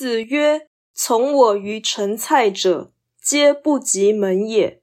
[0.00, 0.66] 子曰
[0.96, 2.90] ：“从我于陈蔡者，
[3.20, 4.80] 皆不及门也。”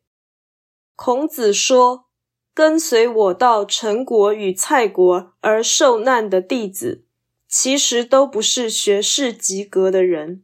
[0.96, 2.06] 孔子说，
[2.54, 7.04] 跟随我到陈国与蔡国而受难的弟子，
[7.48, 10.44] 其实都不是学识及格的人。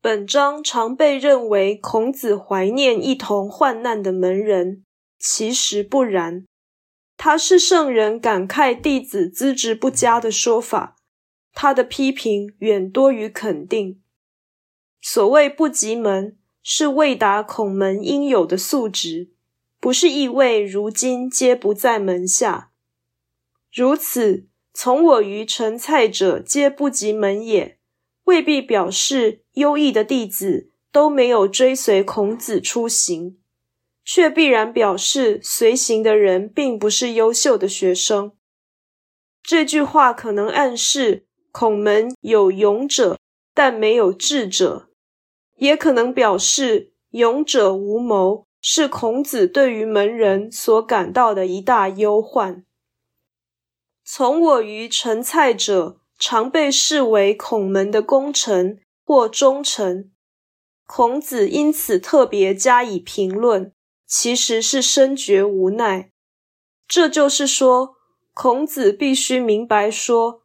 [0.00, 4.84] 本章常被认为孔子怀念一同患难的门人，
[5.18, 6.44] 其实不然。
[7.16, 10.94] 他是圣人感慨弟子资质不佳的说法，
[11.52, 14.00] 他的批评远多于肯定。
[15.00, 19.30] 所谓不及门，是未达孔门应有的素质，
[19.80, 22.72] 不是意味如今皆不在门下。
[23.72, 27.78] 如此，从我于陈蔡者，皆不及门也。
[28.24, 33.40] 未必表示优异的弟子都没有追随孔子出行，
[34.04, 38.32] 却必然表示随行的人并不是优秀的学生。
[39.42, 43.18] 这句话可能暗示孔门有勇者，
[43.54, 44.88] 但没有智者；
[45.56, 52.64] 也可能表示勇者无谋，是孔子对于门人所感到的一大忧患。
[54.04, 56.00] 从我于陈蔡者。
[56.18, 60.12] 常被视为孔门的功臣或忠臣，
[60.86, 63.72] 孔子因此特别加以评论，
[64.06, 66.12] 其实是深觉无奈。
[66.86, 67.96] 这就是说，
[68.34, 70.41] 孔子必须明白说，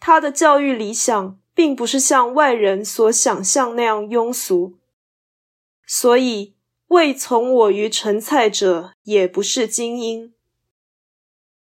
[0.00, 4.78] 他的教育理想并不是像外人所想象那样庸俗，
[5.86, 6.54] 所以
[6.88, 10.32] 未从我于陈蔡者也不是精英。